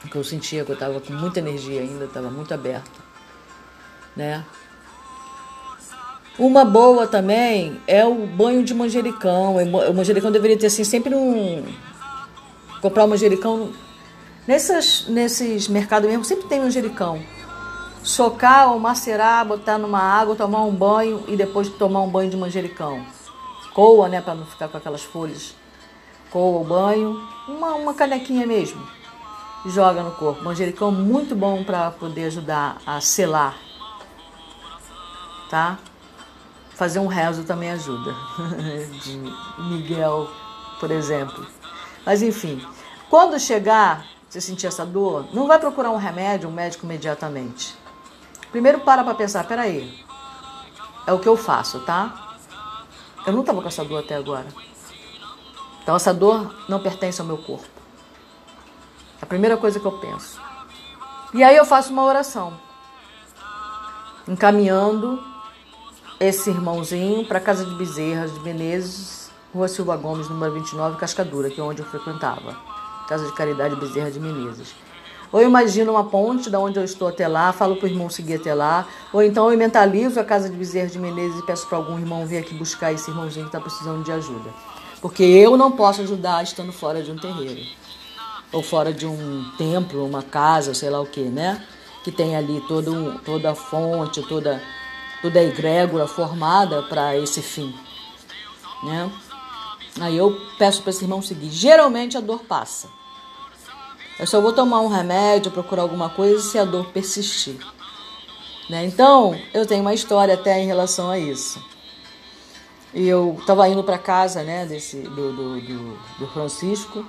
Porque 0.00 0.18
eu 0.18 0.24
sentia 0.24 0.64
que 0.64 0.70
eu 0.70 0.74
estava 0.74 1.00
com 1.00 1.12
muita 1.12 1.38
energia 1.38 1.80
ainda, 1.80 2.06
estava 2.06 2.28
muito 2.30 2.52
aberta, 2.52 2.90
né? 4.16 4.44
Uma 6.36 6.64
boa 6.64 7.06
também 7.06 7.80
é 7.86 8.04
o 8.04 8.26
banho 8.26 8.64
de 8.64 8.74
manjericão. 8.74 9.54
O 9.56 9.94
manjericão 9.94 10.32
deveria 10.32 10.58
ter 10.58 10.66
assim 10.66 10.82
sempre 10.82 11.14
um 11.14 11.64
comprar 12.84 13.04
o 13.04 13.08
manjericão 13.08 13.72
nesses 14.46 15.08
nesses 15.08 15.68
mercados 15.68 16.06
mesmo 16.06 16.22
sempre 16.22 16.46
tem 16.46 16.60
manjericão 16.60 17.18
socar 18.02 18.70
ou 18.70 18.78
macerar, 18.78 19.46
botar 19.46 19.78
numa 19.78 19.98
água, 19.98 20.36
tomar 20.36 20.62
um 20.64 20.70
banho 20.70 21.24
e 21.26 21.34
depois 21.34 21.70
tomar 21.70 22.02
um 22.02 22.10
banho 22.10 22.30
de 22.30 22.36
manjericão. 22.36 23.02
Coa, 23.72 24.10
né, 24.10 24.20
para 24.20 24.34
não 24.34 24.44
ficar 24.44 24.68
com 24.68 24.76
aquelas 24.76 25.02
folhas. 25.02 25.54
Coa 26.30 26.60
o 26.60 26.64
banho, 26.64 27.18
uma, 27.48 27.74
uma 27.74 27.94
canequinha 27.94 28.46
mesmo. 28.46 28.86
Joga 29.64 30.02
no 30.02 30.10
corpo. 30.12 30.44
Manjericão 30.44 30.92
muito 30.92 31.34
bom 31.34 31.64
para 31.64 31.90
poder 31.92 32.26
ajudar 32.26 32.76
a 32.86 33.00
selar. 33.00 33.56
Tá? 35.48 35.78
Fazer 36.74 36.98
um 36.98 37.06
rezo 37.06 37.44
também 37.44 37.70
ajuda. 37.70 38.14
de 39.02 39.18
Miguel, 39.62 40.28
por 40.78 40.90
exemplo. 40.90 41.63
Mas 42.04 42.22
enfim, 42.22 42.64
quando 43.08 43.38
chegar, 43.38 44.06
você 44.28 44.40
sentir 44.40 44.66
essa 44.66 44.84
dor, 44.84 45.26
não 45.32 45.46
vai 45.46 45.58
procurar 45.58 45.90
um 45.90 45.96
remédio, 45.96 46.48
um 46.48 46.52
médico 46.52 46.84
imediatamente. 46.84 47.76
Primeiro 48.50 48.80
para 48.80 49.02
para 49.02 49.14
pensar, 49.14 49.44
peraí, 49.46 50.04
é 51.06 51.12
o 51.12 51.18
que 51.18 51.28
eu 51.28 51.36
faço, 51.36 51.80
tá? 51.80 52.36
Eu 53.26 53.32
não 53.32 53.40
estava 53.40 53.62
com 53.62 53.68
essa 53.68 53.84
dor 53.84 54.00
até 54.00 54.14
agora. 54.14 54.46
Então 55.82 55.96
essa 55.96 56.12
dor 56.12 56.54
não 56.68 56.80
pertence 56.80 57.20
ao 57.20 57.26
meu 57.26 57.38
corpo. 57.38 57.68
É 59.20 59.24
a 59.24 59.26
primeira 59.26 59.56
coisa 59.56 59.78
que 59.78 59.86
eu 59.86 59.92
penso. 59.92 60.40
E 61.32 61.42
aí 61.42 61.56
eu 61.56 61.64
faço 61.64 61.92
uma 61.92 62.04
oração, 62.04 62.58
encaminhando 64.28 65.22
esse 66.20 66.48
irmãozinho 66.50 67.26
para 67.26 67.40
casa 67.40 67.64
de 67.64 67.74
Bezerras 67.74 68.32
de 68.32 68.40
Menezes, 68.40 69.23
Rua 69.54 69.68
Silva 69.68 69.96
Gomes, 69.96 70.28
número 70.28 70.52
29, 70.52 70.98
Cascadura, 70.98 71.48
que 71.48 71.60
é 71.60 71.62
onde 71.62 71.80
eu 71.80 71.86
frequentava. 71.86 72.56
Casa 73.06 73.24
de 73.24 73.32
Caridade 73.36 73.76
Bezerra 73.76 74.10
de 74.10 74.18
Menezes. 74.18 74.74
Ou 75.30 75.40
eu 75.40 75.48
imagino 75.48 75.92
uma 75.92 76.02
ponte 76.02 76.50
da 76.50 76.58
onde 76.58 76.76
eu 76.76 76.84
estou 76.84 77.06
até 77.06 77.28
lá, 77.28 77.52
falo 77.52 77.76
para 77.76 77.86
o 77.86 77.88
irmão 77.88 78.10
seguir 78.10 78.34
até 78.34 78.52
lá. 78.52 78.84
Ou 79.12 79.22
então 79.22 79.52
eu 79.52 79.56
mentalizo 79.56 80.18
a 80.18 80.24
casa 80.24 80.50
de 80.50 80.56
Bezerra 80.56 80.88
de 80.88 80.98
Menezes 80.98 81.38
e 81.38 81.46
peço 81.46 81.68
para 81.68 81.78
algum 81.78 81.96
irmão 81.96 82.26
vir 82.26 82.38
aqui 82.38 82.52
buscar 82.52 82.92
esse 82.92 83.08
irmãozinho 83.08 83.44
que 83.44 83.56
está 83.56 83.60
precisando 83.60 84.02
de 84.02 84.10
ajuda. 84.10 84.50
Porque 85.00 85.22
eu 85.22 85.56
não 85.56 85.70
posso 85.70 86.00
ajudar 86.00 86.42
estando 86.42 86.72
fora 86.72 87.00
de 87.00 87.12
um 87.12 87.16
terreiro. 87.16 87.62
Ou 88.52 88.60
fora 88.60 88.92
de 88.92 89.06
um 89.06 89.52
templo, 89.56 90.04
uma 90.04 90.22
casa, 90.22 90.74
sei 90.74 90.90
lá 90.90 91.00
o 91.00 91.06
que, 91.06 91.20
né? 91.20 91.64
Que 92.02 92.10
tem 92.10 92.34
ali 92.34 92.60
todo 92.66 93.20
toda 93.24 93.52
a 93.52 93.54
fonte, 93.54 94.20
toda, 94.22 94.60
toda 95.22 95.38
a 95.38 95.44
egrégora 95.44 96.08
formada 96.08 96.82
para 96.82 97.16
esse 97.16 97.40
fim. 97.40 97.72
Né? 98.82 99.10
Aí 100.00 100.16
eu 100.16 100.40
peço 100.58 100.82
para 100.82 100.90
esse 100.90 101.04
irmão 101.04 101.22
seguir. 101.22 101.50
Geralmente 101.50 102.16
a 102.16 102.20
dor 102.20 102.40
passa. 102.44 102.88
Eu 104.18 104.26
só 104.26 104.40
vou 104.40 104.52
tomar 104.52 104.80
um 104.80 104.88
remédio, 104.88 105.50
procurar 105.50 105.82
alguma 105.82 106.08
coisa 106.08 106.40
se 106.40 106.58
a 106.58 106.64
dor 106.64 106.86
persistir. 106.86 107.56
Né? 108.68 108.84
Então, 108.86 109.38
eu 109.52 109.66
tenho 109.66 109.82
uma 109.82 109.94
história 109.94 110.34
até 110.34 110.60
em 110.60 110.66
relação 110.66 111.10
a 111.10 111.18
isso. 111.18 111.62
E 112.92 113.06
eu 113.08 113.36
estava 113.40 113.68
indo 113.68 113.82
para 113.82 113.98
casa 113.98 114.42
né, 114.42 114.64
desse, 114.66 114.98
do, 114.98 115.32
do, 115.32 115.60
do, 115.60 115.98
do 116.18 116.26
Francisco. 116.28 117.04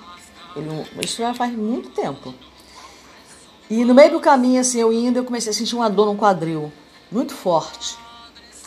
Ele, 0.55 0.67
isso 1.03 1.17
já 1.17 1.33
faz 1.33 1.53
muito 1.53 1.89
tempo. 1.89 2.33
E 3.69 3.85
no 3.85 3.93
meio 3.93 4.11
do 4.11 4.19
caminho, 4.19 4.61
assim, 4.61 4.79
eu 4.79 4.91
indo, 4.91 5.17
eu 5.17 5.23
comecei 5.23 5.51
a 5.51 5.53
sentir 5.53 5.75
uma 5.75 5.89
dor 5.89 6.07
no 6.07 6.15
quadril, 6.15 6.71
muito 7.11 7.33
forte. 7.33 7.97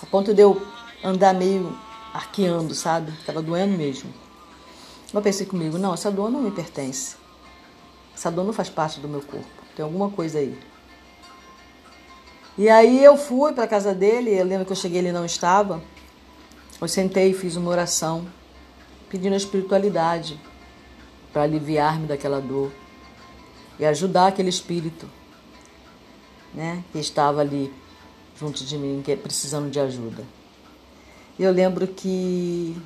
A 0.02 0.06
ponto 0.06 0.32
de 0.32 0.42
eu 0.42 0.60
andar 1.04 1.34
meio 1.34 1.76
arqueando, 2.12 2.74
sabe? 2.74 3.12
Tava 3.24 3.42
doendo 3.42 3.76
mesmo. 3.76 4.12
Eu 5.12 5.22
pensei 5.22 5.46
comigo, 5.46 5.78
não, 5.78 5.94
essa 5.94 6.10
dor 6.10 6.30
não 6.30 6.42
me 6.42 6.50
pertence. 6.50 7.16
Essa 8.14 8.30
dor 8.30 8.44
não 8.44 8.52
faz 8.52 8.68
parte 8.68 9.00
do 9.00 9.08
meu 9.08 9.22
corpo. 9.22 9.46
Tem 9.74 9.84
alguma 9.84 10.10
coisa 10.10 10.38
aí. 10.38 10.58
E 12.58 12.68
aí 12.68 13.02
eu 13.02 13.16
fui 13.16 13.52
para 13.52 13.68
casa 13.68 13.94
dele, 13.94 14.30
eu 14.30 14.44
lembro 14.44 14.66
que 14.66 14.72
eu 14.72 14.76
cheguei 14.76 14.98
ele 14.98 15.12
não 15.12 15.24
estava. 15.24 15.80
Eu 16.80 16.88
sentei 16.88 17.30
e 17.30 17.34
fiz 17.34 17.56
uma 17.56 17.70
oração, 17.70 18.26
pedindo 19.08 19.34
a 19.34 19.36
espiritualidade 19.36 20.38
para 21.32 21.42
aliviar-me 21.42 22.06
daquela 22.06 22.40
dor 22.40 22.72
e 23.78 23.84
ajudar 23.84 24.26
aquele 24.26 24.48
espírito, 24.48 25.08
né, 26.52 26.82
que 26.90 26.98
estava 26.98 27.40
ali 27.40 27.72
junto 28.36 28.64
de 28.64 28.76
mim, 28.76 29.02
que 29.04 29.14
precisando 29.16 29.70
de 29.70 29.78
ajuda. 29.78 30.24
E 31.38 31.42
eu 31.44 31.52
lembro 31.52 31.86
que 31.86 32.76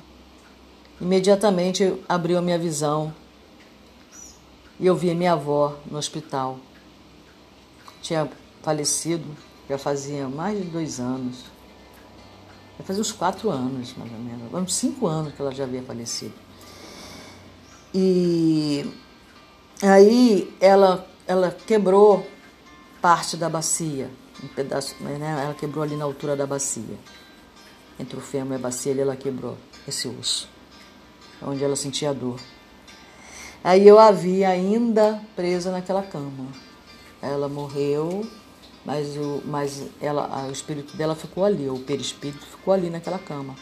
imediatamente 1.01 1.99
abriu 2.07 2.37
a 2.37 2.41
minha 2.41 2.59
visão 2.59 3.13
e 4.79 4.85
eu 4.85 4.95
vi 4.95 5.13
minha 5.15 5.33
avó 5.33 5.77
no 5.89 5.97
hospital. 5.97 6.59
Tinha 8.01 8.29
falecido, 8.61 9.25
já 9.69 9.77
fazia 9.77 10.27
mais 10.27 10.61
de 10.61 10.65
dois 10.65 10.99
anos. 10.99 11.45
Já 12.77 12.83
fazia 12.83 13.01
uns 13.01 13.11
quatro 13.11 13.49
anos, 13.49 13.95
mais 13.97 14.11
ou 14.11 14.19
menos. 14.19 14.53
Uns 14.53 14.75
cinco 14.75 15.07
anos 15.07 15.33
que 15.33 15.41
ela 15.41 15.53
já 15.53 15.63
havia 15.63 15.81
falecido. 15.81 16.33
E 17.93 18.85
aí 19.81 20.53
ela, 20.59 21.07
ela 21.27 21.51
quebrou 21.51 22.27
parte 23.01 23.37
da 23.37 23.49
bacia, 23.49 24.09
um 24.43 24.47
pedaço, 24.47 24.95
né? 25.01 25.43
Ela 25.43 25.53
quebrou 25.53 25.83
ali 25.83 25.95
na 25.95 26.05
altura 26.05 26.35
da 26.35 26.45
bacia. 26.45 26.97
Entre 27.99 28.17
o 28.17 28.21
fêmur 28.21 28.53
e 28.53 28.55
a 28.55 28.59
bacia 28.59 28.99
ela 28.99 29.15
quebrou 29.15 29.57
esse 29.87 30.07
osso, 30.07 30.49
onde 31.41 31.63
ela 31.63 31.75
sentia 31.75 32.13
dor. 32.13 32.39
Aí 33.63 33.87
eu 33.87 33.97
a 33.97 34.11
vi 34.11 34.43
ainda 34.43 35.21
presa 35.35 35.71
naquela 35.71 36.03
cama. 36.03 36.47
Ela 37.21 37.47
morreu, 37.47 38.27
mas 38.85 39.15
o, 39.15 39.41
mas 39.45 39.83
ela, 40.01 40.47
o 40.47 40.51
espírito 40.51 40.97
dela 40.97 41.15
ficou 41.15 41.45
ali, 41.45 41.69
o 41.69 41.79
perispírito 41.79 42.45
ficou 42.45 42.73
ali 42.73 42.89
naquela 42.89 43.17
cama. 43.17 43.55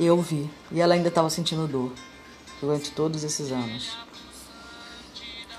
Eu 0.00 0.20
vi. 0.22 0.48
E 0.72 0.80
ela 0.80 0.94
ainda 0.94 1.08
estava 1.08 1.28
sentindo 1.28 1.66
dor 1.66 1.92
durante 2.60 2.90
todos 2.92 3.24
esses 3.24 3.52
anos. 3.52 3.96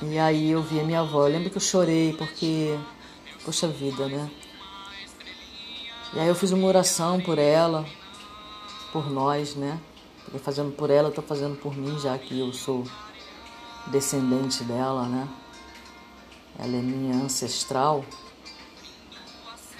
E 0.01 0.17
aí 0.17 0.51
eu 0.51 0.63
vi 0.63 0.79
a 0.79 0.83
minha 0.83 1.01
avó. 1.01 1.27
Eu 1.27 1.31
lembro 1.33 1.49
que 1.49 1.57
eu 1.57 1.61
chorei 1.61 2.13
porque, 2.13 2.75
poxa 3.43 3.67
vida, 3.67 4.07
né? 4.07 4.31
E 6.11 6.19
aí 6.19 6.27
eu 6.27 6.33
fiz 6.33 6.51
uma 6.51 6.67
oração 6.67 7.21
por 7.21 7.37
ela, 7.37 7.85
por 8.91 9.11
nós, 9.11 9.53
né? 9.55 9.79
Porque 10.23 10.39
fazendo 10.39 10.71
por 10.71 10.89
ela, 10.89 11.09
eu 11.09 11.13
tô 11.13 11.21
fazendo 11.21 11.55
por 11.55 11.75
mim, 11.75 11.99
já 11.99 12.17
que 12.17 12.39
eu 12.39 12.51
sou 12.51 12.83
descendente 13.87 14.63
dela, 14.63 15.07
né? 15.07 15.27
Ela 16.57 16.77
é 16.77 16.81
minha 16.81 17.15
ancestral. 17.15 18.03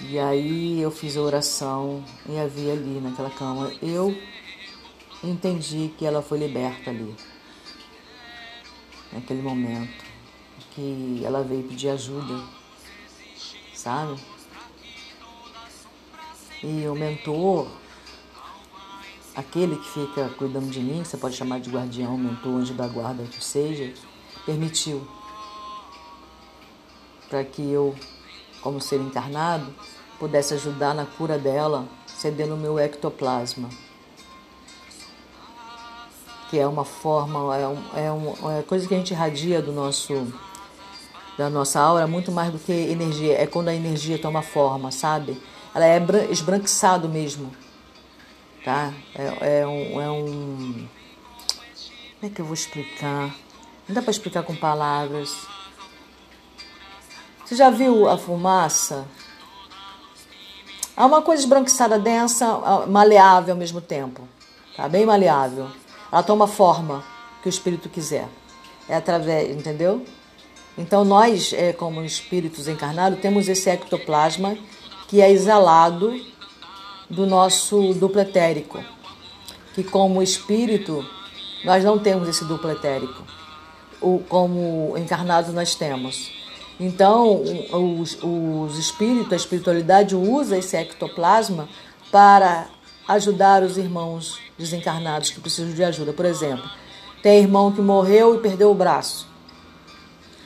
E 0.00 0.18
aí 0.18 0.80
eu 0.80 0.90
fiz 0.90 1.16
a 1.16 1.20
oração 1.20 2.04
e 2.28 2.38
a 2.38 2.46
vi 2.46 2.70
ali 2.70 3.00
naquela 3.00 3.30
cama. 3.30 3.72
Eu 3.82 4.16
entendi 5.22 5.92
que 5.98 6.06
ela 6.06 6.22
foi 6.22 6.38
liberta 6.38 6.90
ali, 6.90 7.14
naquele 9.12 9.42
momento, 9.42 10.04
que 10.70 11.22
ela 11.24 11.42
veio 11.42 11.64
pedir 11.64 11.88
ajuda, 11.88 12.40
sabe? 13.74 14.18
E 16.62 16.86
o 16.86 16.94
mentor 16.94 17.66
aquele 19.34 19.76
que 19.76 19.88
fica 19.88 20.28
cuidando 20.36 20.70
de 20.70 20.80
mim, 20.80 21.04
você 21.04 21.16
pode 21.16 21.36
chamar 21.36 21.60
de 21.60 21.70
guardião, 21.70 22.16
mentor, 22.16 22.56
anjo 22.56 22.74
da 22.74 22.86
guarda, 22.86 23.24
que 23.24 23.42
seja, 23.42 23.92
permitiu 24.44 25.06
para 27.28 27.44
que 27.44 27.62
eu, 27.62 27.94
como 28.60 28.80
ser 28.80 29.00
encarnado, 29.00 29.72
pudesse 30.18 30.54
ajudar 30.54 30.94
na 30.94 31.06
cura 31.06 31.38
dela, 31.38 31.86
cedendo 32.06 32.54
o 32.54 32.58
meu 32.58 32.78
ectoplasma, 32.78 33.68
que 36.50 36.58
é 36.58 36.66
uma 36.66 36.84
forma, 36.84 37.56
é, 37.56 37.68
um, 37.68 37.78
é, 37.94 38.12
um, 38.12 38.58
é 38.58 38.62
coisa 38.62 38.86
que 38.86 38.94
a 38.94 38.98
gente 38.98 39.12
irradia 39.12 39.62
do 39.62 39.72
nosso 39.72 40.32
da 41.38 41.48
nossa 41.48 41.80
aura 41.80 42.06
muito 42.06 42.30
mais 42.30 42.52
do 42.52 42.58
que 42.58 42.70
energia, 42.70 43.40
é 43.40 43.46
quando 43.46 43.68
a 43.68 43.74
energia 43.74 44.18
toma 44.18 44.42
forma, 44.42 44.90
sabe? 44.90 45.40
Ela 45.74 45.86
é 45.86 45.98
esbranquiçado 46.30 47.08
mesmo 47.08 47.52
tá? 48.64 48.92
É, 49.14 49.60
é, 49.60 49.66
um, 49.66 50.00
é 50.00 50.10
um. 50.10 50.88
Como 52.18 52.22
é 52.22 52.28
que 52.28 52.40
eu 52.40 52.44
vou 52.44 52.54
explicar? 52.54 53.34
Não 53.88 53.94
dá 53.94 54.02
para 54.02 54.10
explicar 54.10 54.42
com 54.42 54.54
palavras. 54.54 55.46
Você 57.44 57.56
já 57.56 57.70
viu 57.70 58.08
a 58.08 58.16
fumaça? 58.16 59.06
É 60.96 61.04
uma 61.04 61.22
coisa 61.22 61.42
esbranquiçada 61.42 61.98
densa, 61.98 62.86
maleável 62.86 63.54
ao 63.54 63.58
mesmo 63.58 63.80
tempo. 63.80 64.28
Tá 64.76 64.88
bem 64.88 65.06
maleável. 65.06 65.70
Ela 66.12 66.22
toma 66.22 66.46
forma 66.46 67.02
que 67.42 67.48
o 67.48 67.50
espírito 67.50 67.88
quiser. 67.88 68.28
É 68.88 68.96
através, 68.96 69.50
entendeu? 69.56 70.04
Então 70.76 71.04
nós, 71.04 71.52
é, 71.52 71.72
como 71.72 72.04
espíritos 72.04 72.68
encarnados, 72.68 73.20
temos 73.20 73.48
esse 73.48 73.70
ectoplasma 73.70 74.56
que 75.10 75.20
é 75.20 75.28
exalado 75.28 76.14
do 77.10 77.26
nosso 77.26 77.92
duplo 77.94 78.20
etérico. 78.20 78.80
Que 79.74 79.82
como 79.82 80.22
espírito, 80.22 81.04
nós 81.64 81.82
não 81.82 81.98
temos 81.98 82.28
esse 82.28 82.44
duplo 82.44 82.70
etérico. 82.70 83.24
O, 84.00 84.20
como 84.28 84.94
encarnados 84.96 85.52
nós 85.52 85.74
temos. 85.74 86.30
Então, 86.78 87.42
os, 87.72 88.18
os 88.22 88.78
espíritos, 88.78 89.32
a 89.32 89.36
espiritualidade 89.36 90.14
usa 90.14 90.56
esse 90.56 90.76
ectoplasma 90.76 91.68
para 92.12 92.68
ajudar 93.08 93.64
os 93.64 93.76
irmãos 93.76 94.38
desencarnados 94.56 95.30
que 95.30 95.40
precisam 95.40 95.74
de 95.74 95.82
ajuda. 95.82 96.12
Por 96.12 96.24
exemplo, 96.24 96.70
tem 97.20 97.40
irmão 97.40 97.72
que 97.72 97.80
morreu 97.80 98.36
e 98.36 98.38
perdeu 98.38 98.70
o 98.70 98.74
braço 98.74 99.26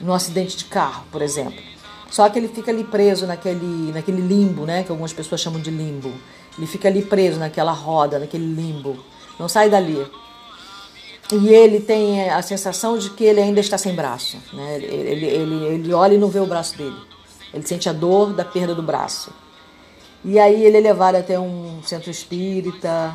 no 0.01 0.15
acidente 0.15 0.57
de 0.57 0.65
carro, 0.65 1.05
por 1.13 1.21
exemplo. 1.21 1.74
Só 2.15 2.29
que 2.29 2.39
ele 2.39 2.47
fica 2.47 2.71
ali 2.71 2.85
preso 2.85 3.27
naquele, 3.27 3.91
naquele 3.91 4.21
limbo, 4.23 4.65
né? 4.65 4.85
Que 4.85 4.91
algumas 4.93 5.13
pessoas 5.13 5.41
chamam 5.41 5.61
de 5.61 5.69
limbo. 5.69 6.13
Ele 6.57 6.65
fica 6.65 6.87
ali 6.87 7.03
preso 7.03 7.41
naquela 7.41 7.73
roda, 7.73 8.21
naquele 8.21 8.47
limbo. 8.47 8.97
Não 9.37 9.49
sai 9.49 9.69
dali. 9.69 10.07
E 11.33 11.49
ele 11.49 11.81
tem 11.81 12.31
a 12.31 12.41
sensação 12.41 12.97
de 12.97 13.11
que 13.11 13.25
ele 13.25 13.41
ainda 13.41 13.59
está 13.59 13.77
sem 13.77 13.97
braço. 13.97 14.37
Né? 14.53 14.77
Ele, 14.77 14.87
ele, 14.87 15.27
ele, 15.27 15.65
ele 15.65 15.93
olha 15.93 16.15
e 16.15 16.19
não 16.19 16.29
vê 16.29 16.39
o 16.39 16.47
braço 16.47 16.79
dele. 16.79 16.95
Ele 17.53 17.67
sente 17.67 17.89
a 17.89 17.93
dor 17.93 18.33
da 18.33 18.45
perda 18.45 18.77
do 18.77 18.83
braço. 18.83 19.33
E 20.25 20.39
aí 20.39 20.65
ele 20.65 20.77
é 20.77 20.81
levado 20.81 21.17
até 21.17 21.37
um 21.37 21.83
centro 21.83 22.13
espírita, 22.13 23.13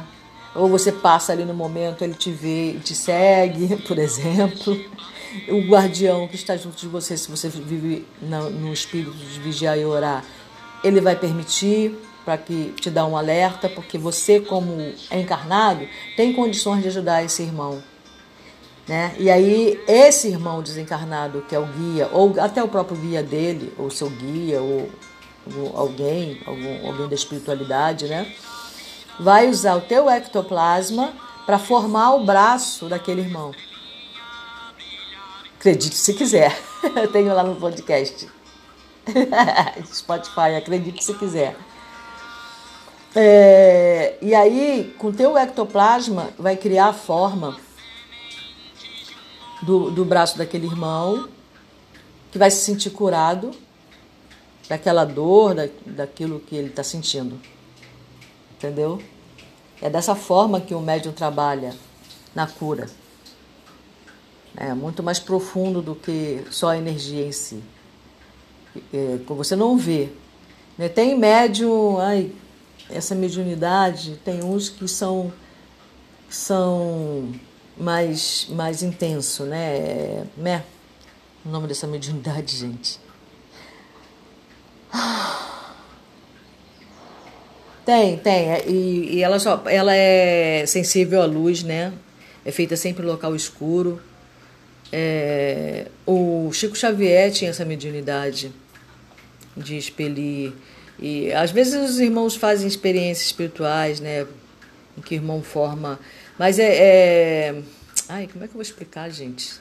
ou 0.53 0.67
você 0.67 0.91
passa 0.91 1.31
ali 1.31 1.45
no 1.45 1.53
momento, 1.53 2.03
ele 2.03 2.15
te 2.15 2.31
vê 2.31 2.77
te 2.83 2.93
segue, 2.93 3.77
por 3.87 3.97
exemplo. 3.97 4.77
O 5.49 5.61
guardião 5.67 6.27
que 6.27 6.35
está 6.35 6.57
junto 6.57 6.77
de 6.77 6.87
você, 6.87 7.15
se 7.15 7.29
você 7.29 7.49
vive 7.49 8.05
no 8.21 8.73
espírito 8.73 9.15
de 9.15 9.39
vigiar 9.39 9.77
e 9.77 9.85
orar, 9.85 10.23
ele 10.83 11.01
vai 11.01 11.15
permitir 11.15 11.95
para 12.25 12.37
que 12.37 12.73
te 12.79 12.89
dá 12.89 13.05
um 13.05 13.17
alerta, 13.17 13.69
porque 13.69 13.97
você, 13.97 14.39
como 14.39 14.93
é 15.09 15.19
encarnado, 15.19 15.87
tem 16.15 16.33
condições 16.33 16.81
de 16.81 16.87
ajudar 16.89 17.23
esse 17.23 17.41
irmão. 17.41 17.81
Né? 18.87 19.15
E 19.19 19.29
aí, 19.29 19.79
esse 19.87 20.27
irmão 20.27 20.61
desencarnado, 20.61 21.43
que 21.47 21.55
é 21.55 21.59
o 21.59 21.65
guia, 21.65 22.09
ou 22.11 22.35
até 22.39 22.63
o 22.63 22.67
próprio 22.67 22.97
guia 22.97 23.21
dele, 23.21 23.73
ou 23.77 23.89
seu 23.89 24.09
guia, 24.09 24.61
ou, 24.61 24.89
alguém, 25.75 26.41
algum, 26.45 26.87
alguém 26.87 27.07
da 27.07 27.15
espiritualidade, 27.15 28.07
né? 28.07 28.31
vai 29.19 29.49
usar 29.49 29.75
o 29.75 29.81
teu 29.81 30.09
ectoplasma 30.09 31.13
para 31.45 31.59
formar 31.59 32.15
o 32.15 32.23
braço 32.23 32.87
daquele 32.87 33.21
irmão. 33.21 33.51
Acredite 35.59 35.95
se 35.97 36.13
quiser. 36.13 36.57
Eu 36.95 37.11
tenho 37.11 37.33
lá 37.35 37.43
no 37.43 37.53
podcast. 37.57 38.29
Spotify, 39.93 40.55
acredite 40.57 41.03
se 41.03 41.13
quiser. 41.15 41.53
É, 43.13 44.17
e 44.21 44.33
aí, 44.33 44.95
com 44.97 45.11
teu 45.11 45.37
ectoplasma, 45.37 46.29
vai 46.39 46.55
criar 46.55 46.87
a 46.87 46.93
forma 46.93 47.59
do, 49.61 49.91
do 49.91 50.05
braço 50.05 50.37
daquele 50.37 50.65
irmão, 50.65 51.27
que 52.31 52.37
vai 52.37 52.49
se 52.49 52.63
sentir 52.63 52.91
curado 52.91 53.51
daquela 54.69 55.03
dor, 55.03 55.55
da, 55.55 55.67
daquilo 55.85 56.39
que 56.39 56.55
ele 56.55 56.69
está 56.69 56.83
sentindo. 56.83 57.37
Entendeu? 58.53 59.03
É 59.81 59.89
dessa 59.89 60.15
forma 60.15 60.61
que 60.61 60.73
o 60.73 60.79
médium 60.79 61.11
trabalha 61.11 61.75
na 62.33 62.47
cura. 62.47 62.87
É 64.57 64.73
muito 64.73 65.01
mais 65.03 65.19
profundo 65.19 65.81
do 65.81 65.95
que 65.95 66.43
só 66.49 66.69
a 66.69 66.77
energia 66.77 67.25
em 67.25 67.31
si. 67.31 67.63
É, 68.93 69.17
você 69.27 69.55
não 69.55 69.77
vê. 69.77 70.09
Né? 70.77 70.89
Tem 70.89 71.17
médium, 71.17 71.97
ai, 71.99 72.31
essa 72.89 73.13
mediunidade, 73.15 74.19
tem 74.23 74.43
uns 74.43 74.69
que 74.69 74.87
são, 74.87 75.31
são 76.29 77.33
mais, 77.77 78.47
mais 78.49 78.81
intenso, 78.83 79.43
né? 79.43 80.25
Né? 80.35 80.63
O 81.45 81.49
nome 81.49 81.67
dessa 81.67 81.87
mediunidade, 81.87 82.55
gente. 82.55 82.99
Tem, 87.85 88.17
tem. 88.17 88.51
É, 88.51 88.67
e, 88.67 89.15
e, 89.15 89.23
ela, 89.23 89.39
só, 89.39 89.63
ela 89.65 89.95
é 89.95 90.63
sensível 90.67 91.23
à 91.23 91.25
luz, 91.25 91.63
né? 91.63 91.91
É 92.45 92.51
feita 92.51 92.75
sempre 92.75 93.03
em 93.03 93.07
local 93.07 93.35
escuro. 93.35 93.99
É, 94.91 95.87
o 96.05 96.51
Chico 96.51 96.75
Xavier 96.75 97.31
tinha 97.31 97.49
essa 97.49 97.63
mediunidade 97.63 98.51
de 99.55 99.77
expelir. 99.77 100.53
E 100.99 101.31
às 101.33 101.51
vezes 101.51 101.91
os 101.91 101.99
irmãos 101.99 102.35
fazem 102.35 102.67
experiências 102.67 103.27
espirituais, 103.27 103.99
né? 103.99 104.25
Em 104.97 105.01
que 105.01 105.15
o 105.15 105.17
irmão 105.17 105.41
forma. 105.41 105.99
Mas 106.37 106.59
é, 106.59 106.75
é. 106.75 107.61
Ai, 108.07 108.27
como 108.31 108.43
é 108.43 108.47
que 108.47 108.51
eu 108.51 108.55
vou 108.55 108.61
explicar, 108.61 109.09
gente? 109.09 109.53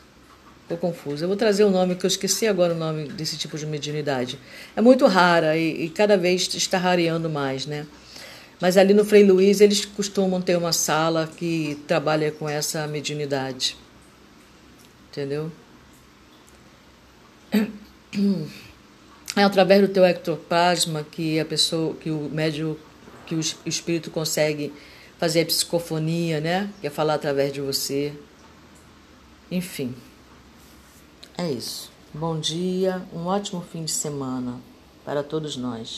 Estou 0.62 0.76
confusa. 0.76 1.24
Eu 1.24 1.28
vou 1.28 1.36
trazer 1.36 1.64
o 1.64 1.70
nome, 1.70 1.94
que 1.94 2.04
eu 2.04 2.08
esqueci 2.08 2.46
agora 2.46 2.74
o 2.74 2.76
nome 2.76 3.08
desse 3.08 3.36
tipo 3.36 3.56
de 3.56 3.66
mediunidade. 3.66 4.38
É 4.76 4.80
muito 4.80 5.06
rara 5.06 5.56
e, 5.56 5.84
e 5.84 5.88
cada 5.90 6.16
vez 6.16 6.52
está 6.54 6.76
rareando 6.78 7.30
mais, 7.30 7.66
né? 7.66 7.86
Mas 8.60 8.76
ali 8.76 8.92
no 8.92 9.04
Frei 9.04 9.24
Luiz 9.24 9.60
eles 9.60 9.84
costumam 9.84 10.42
ter 10.42 10.56
uma 10.56 10.72
sala 10.72 11.28
que 11.36 11.78
trabalha 11.86 12.32
com 12.32 12.48
essa 12.48 12.86
mediunidade. 12.86 13.76
Entendeu? 15.18 15.50
É 19.34 19.42
através 19.42 19.80
do 19.80 19.92
teu 19.92 20.04
ectoplasma 20.04 21.02
que 21.02 21.40
a 21.40 21.44
pessoa, 21.44 21.92
que 21.94 22.08
o 22.08 22.30
médium, 22.30 22.76
que 23.26 23.34
o 23.34 23.40
espírito 23.66 24.12
consegue 24.12 24.72
fazer 25.18 25.40
a 25.40 25.46
psicofonia, 25.46 26.40
né? 26.40 26.72
Que 26.80 26.86
é 26.86 26.90
falar 26.90 27.14
através 27.14 27.52
de 27.52 27.60
você. 27.60 28.12
Enfim. 29.50 29.92
É 31.36 31.50
isso. 31.50 31.90
Bom 32.14 32.38
dia, 32.38 33.02
um 33.12 33.26
ótimo 33.26 33.60
fim 33.60 33.84
de 33.84 33.90
semana 33.90 34.60
para 35.04 35.24
todos 35.24 35.56
nós. 35.56 35.96